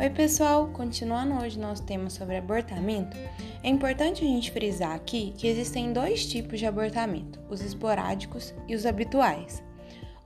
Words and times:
Oi, 0.00 0.08
pessoal! 0.08 0.70
Continuando 0.72 1.34
hoje 1.34 1.58
nosso 1.58 1.82
tema 1.82 2.08
sobre 2.08 2.34
abortamento, 2.34 3.18
é 3.62 3.68
importante 3.68 4.24
a 4.24 4.26
gente 4.26 4.50
frisar 4.50 4.94
aqui 4.94 5.34
que 5.36 5.46
existem 5.46 5.92
dois 5.92 6.24
tipos 6.24 6.58
de 6.58 6.64
abortamento: 6.64 7.38
os 7.50 7.60
esporádicos 7.60 8.54
e 8.66 8.74
os 8.74 8.86
habituais. 8.86 9.62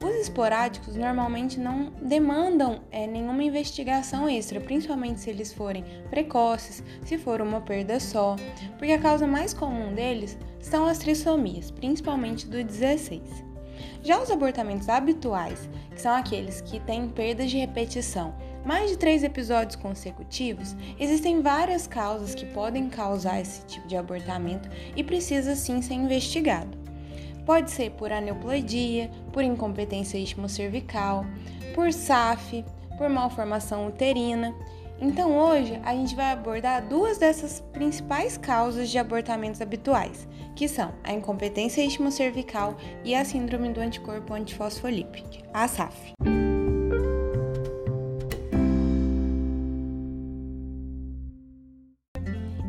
Os 0.00 0.14
esporádicos 0.14 0.94
normalmente 0.94 1.58
não 1.58 1.92
demandam 2.00 2.82
é, 2.92 3.04
nenhuma 3.08 3.42
investigação 3.42 4.28
extra, 4.28 4.60
principalmente 4.60 5.18
se 5.18 5.30
eles 5.30 5.52
forem 5.52 5.84
precoces, 6.08 6.80
se 7.04 7.18
for 7.18 7.40
uma 7.40 7.60
perda 7.60 7.98
só, 7.98 8.36
porque 8.78 8.92
a 8.92 9.00
causa 9.00 9.26
mais 9.26 9.52
comum 9.52 9.92
deles 9.92 10.38
são 10.60 10.86
as 10.86 10.98
trissomias, 10.98 11.72
principalmente 11.72 12.46
do 12.46 12.62
16. 12.62 13.20
Já 14.04 14.22
os 14.22 14.30
abortamentos 14.30 14.88
habituais, 14.88 15.68
que 15.90 16.00
são 16.00 16.14
aqueles 16.14 16.60
que 16.60 16.78
têm 16.78 17.08
perdas 17.08 17.50
de 17.50 17.58
repetição, 17.58 18.34
mais 18.64 18.90
de 18.90 18.96
três 18.96 19.22
episódios 19.22 19.76
consecutivos, 19.76 20.74
existem 20.98 21.42
várias 21.42 21.86
causas 21.86 22.34
que 22.34 22.46
podem 22.46 22.88
causar 22.88 23.40
esse 23.40 23.64
tipo 23.66 23.86
de 23.86 23.96
abortamento 23.96 24.68
e 24.96 25.04
precisa 25.04 25.54
sim 25.54 25.82
ser 25.82 25.94
investigado. 25.94 26.76
Pode 27.44 27.70
ser 27.70 27.90
por 27.90 28.10
aneuploidia, 28.10 29.10
por 29.32 29.42
incompetência 29.44 30.16
istmo-cervical, 30.16 31.26
por 31.74 31.92
SAF, 31.92 32.64
por 32.96 33.08
malformação 33.08 33.86
uterina 33.86 34.54
então 35.00 35.36
hoje 35.36 35.78
a 35.84 35.92
gente 35.94 36.14
vai 36.14 36.32
abordar 36.32 36.86
duas 36.86 37.18
dessas 37.18 37.60
principais 37.72 38.38
causas 38.38 38.88
de 38.88 38.98
abortamentos 38.98 39.60
habituais, 39.60 40.28
que 40.54 40.68
são 40.68 40.92
a 41.02 41.12
incompetência 41.12 41.84
istmo-cervical 41.84 42.76
e 43.04 43.14
a 43.14 43.24
síndrome 43.24 43.70
do 43.70 43.80
anticorpo 43.80 44.34
antifosfolípide, 44.34 45.44
a 45.52 45.66
SAF. 45.66 46.12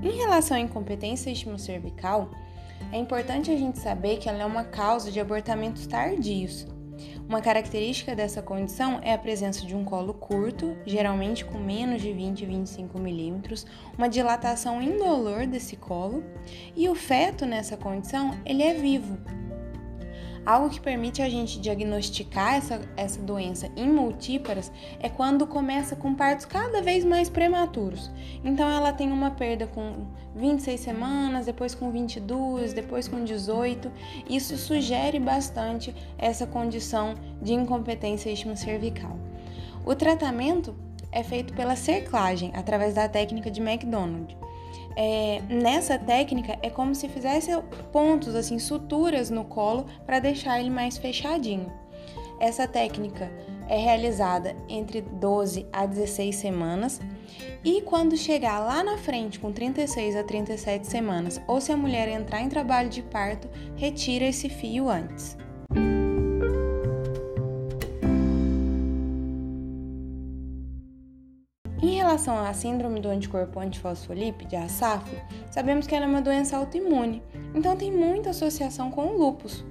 Em 0.05 0.17
relação 0.17 0.55
à 0.55 0.59
incompetência 0.59 1.31
istmo-cervical, 1.31 2.29
é 2.91 2.97
importante 2.99 3.49
a 3.49 3.57
gente 3.57 3.79
saber 3.79 4.17
que 4.17 4.29
ela 4.29 4.43
é 4.43 4.45
uma 4.45 4.63
causa 4.63 5.11
de 5.11 5.19
abortamentos 5.19 5.87
tardios, 5.87 6.67
uma 7.27 7.41
característica 7.41 8.15
dessa 8.15 8.39
condição 8.39 8.99
é 9.01 9.11
a 9.11 9.17
presença 9.17 9.65
de 9.65 9.75
um 9.75 9.83
colo 9.83 10.13
curto, 10.13 10.77
geralmente 10.85 11.43
com 11.43 11.57
menos 11.57 12.03
de 12.03 12.13
20 12.13 12.41
e 12.41 12.45
25 12.45 12.99
milímetros, 12.99 13.65
uma 13.97 14.07
dilatação 14.07 14.79
indolor 14.79 15.47
desse 15.47 15.75
colo, 15.75 16.23
e 16.75 16.87
o 16.87 16.93
feto 16.93 17.47
nessa 17.47 17.75
condição 17.75 18.37
ele 18.45 18.61
é 18.61 18.75
vivo, 18.75 19.17
Algo 20.45 20.69
que 20.69 20.79
permite 20.79 21.23
a 21.23 21.29
gente 21.29 21.59
diagnosticar 21.59 22.53
essa, 22.53 22.79
essa 22.95 23.19
doença 23.19 23.67
em 23.75 23.89
multíparas 23.89 24.71
é 24.99 25.09
quando 25.09 25.47
começa 25.47 25.95
com 25.95 26.13
partos 26.13 26.45
cada 26.45 26.83
vez 26.83 27.03
mais 27.03 27.29
prematuros. 27.29 28.11
Então 28.43 28.69
ela 28.69 28.93
tem 28.93 29.11
uma 29.11 29.31
perda 29.31 29.65
com 29.65 30.05
26 30.35 30.79
semanas, 30.79 31.47
depois 31.47 31.73
com 31.73 31.89
22, 31.89 32.73
depois 32.73 33.07
com 33.07 33.23
18. 33.23 33.91
Isso 34.29 34.55
sugere 34.55 35.19
bastante 35.19 35.95
essa 36.15 36.45
condição 36.45 37.15
de 37.41 37.53
incompetência 37.53 38.31
cervical. 38.55 39.17
O 39.83 39.95
tratamento 39.95 40.75
é 41.11 41.23
feito 41.23 41.53
pela 41.53 41.75
cerclagem 41.75 42.51
através 42.53 42.93
da 42.93 43.09
técnica 43.09 43.49
de 43.49 43.61
McDonald 43.61 44.44
é, 44.95 45.41
nessa 45.49 45.97
técnica 45.97 46.57
é 46.61 46.69
como 46.69 46.95
se 46.95 47.09
fizesse 47.09 47.51
pontos, 47.91 48.35
assim, 48.35 48.59
suturas 48.59 49.29
no 49.29 49.45
colo 49.45 49.85
para 50.05 50.19
deixar 50.19 50.59
ele 50.59 50.69
mais 50.69 50.97
fechadinho. 50.97 51.71
Essa 52.39 52.67
técnica 52.67 53.31
é 53.67 53.77
realizada 53.77 54.55
entre 54.67 55.01
12 55.01 55.65
a 55.71 55.85
16 55.85 56.35
semanas 56.35 57.01
e 57.63 57.81
quando 57.81 58.15
chegar 58.15 58.59
lá 58.59 58.83
na 58.83 58.97
frente 58.97 59.39
com 59.39 59.51
36 59.51 60.15
a 60.15 60.23
37 60.23 60.85
semanas 60.85 61.41
ou 61.47 61.59
se 61.59 61.71
a 61.71 61.77
mulher 61.77 62.07
entrar 62.07 62.41
em 62.41 62.49
trabalho 62.49 62.89
de 62.89 63.01
parto, 63.01 63.49
retira 63.75 64.25
esse 64.25 64.49
fio 64.49 64.89
antes. 64.89 65.37
Relação 72.15 72.39
à 72.39 72.53
síndrome 72.53 73.01
do 73.01 73.09
anticorpo 73.09 73.59
antifosfolípide, 73.59 74.55
a 74.55 74.69
SAF, 74.69 75.03
sabemos 75.51 75.85
que 75.85 75.93
ela 75.93 76.05
é 76.05 76.07
uma 76.07 76.21
doença 76.21 76.55
autoimune, 76.55 77.21
então 77.53 77.75
tem 77.75 77.91
muita 77.91 78.29
associação 78.29 78.89
com 78.89 79.07
o 79.07 79.17
lúpus. 79.17 79.65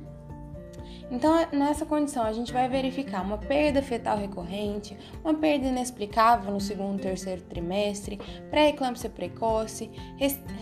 Então, 1.11 1.33
nessa 1.53 1.87
condição, 1.87 2.23
a 2.23 2.33
gente 2.35 2.53
vai 2.53 2.69
verificar 2.69 3.23
uma 3.23 3.39
perda 3.39 3.81
fetal 3.81 4.19
recorrente, 4.19 4.95
uma 5.25 5.33
perda 5.33 5.69
inexplicável 5.69 6.53
no 6.53 6.61
segundo 6.61 6.99
e 6.99 7.03
terceiro 7.03 7.41
trimestre, 7.43 8.21
pré-eclâmpsia 8.51 9.09
precoce, 9.09 9.91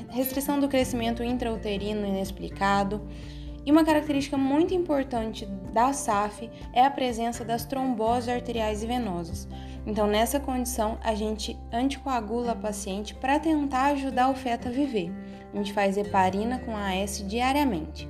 restrição 0.09 0.61
do 0.61 0.69
crescimento 0.69 1.25
intrauterino 1.25 2.07
inexplicado. 2.07 3.03
E 3.67 3.73
uma 3.73 3.85
característica 3.85 4.37
muito 4.37 4.73
importante 4.73 5.47
da 5.73 5.93
SAF 5.93 6.49
é 6.73 6.85
a 6.85 6.91
presença 6.91 7.45
das 7.45 7.65
tromboses 7.65 8.29
arteriais 8.29 8.83
e 8.83 8.87
venosas. 8.87 9.49
Então, 9.87 10.07
nessa 10.07 10.39
condição, 10.39 10.99
a 11.03 11.15
gente 11.15 11.59
anticoagula 11.73 12.53
a 12.53 12.57
paciente 12.57 13.15
para 13.15 13.39
tentar 13.39 13.87
ajudar 13.93 14.31
o 14.31 14.35
feto 14.35 14.69
a 14.69 14.71
viver. 14.71 15.13
A 15.53 15.57
gente 15.57 15.73
faz 15.73 15.97
heparina 15.97 16.59
com 16.61 16.77
AS 16.77 17.25
diariamente. 17.29 18.09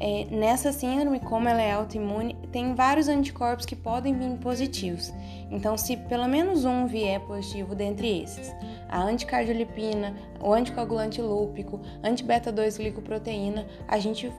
É, 0.00 0.26
nessa 0.30 0.70
síndrome, 0.70 1.18
como 1.18 1.48
ela 1.48 1.60
é 1.60 1.72
autoimune, 1.72 2.36
tem 2.52 2.72
vários 2.72 3.08
anticorpos 3.08 3.66
que 3.66 3.74
podem 3.74 4.16
vir 4.16 4.38
positivos. 4.38 5.12
Então, 5.50 5.76
se 5.76 5.96
pelo 5.96 6.28
menos 6.28 6.64
um 6.64 6.86
vier 6.86 7.20
positivo 7.20 7.74
dentre 7.74 8.22
esses, 8.22 8.54
a 8.88 9.02
anticardiolipina, 9.02 10.14
o 10.40 10.52
anticoagulante 10.52 11.20
lúpico, 11.20 11.80
anti-beta-2-glicoproteína, 12.02 13.66
a 13.88 13.98
gente, 13.98 14.32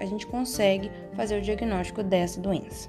a 0.00 0.06
gente 0.06 0.26
consegue 0.26 0.90
fazer 1.14 1.38
o 1.38 1.42
diagnóstico 1.42 2.02
dessa 2.02 2.40
doença. 2.40 2.88